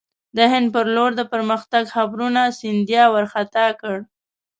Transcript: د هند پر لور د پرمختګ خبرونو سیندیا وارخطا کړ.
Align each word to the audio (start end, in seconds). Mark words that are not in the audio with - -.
د 0.37 0.39
هند 0.51 0.67
پر 0.75 0.85
لور 0.95 1.11
د 1.15 1.21
پرمختګ 1.33 1.83
خبرونو 1.95 2.41
سیندیا 2.59 3.03
وارخطا 3.13 3.67
کړ. 3.81 3.97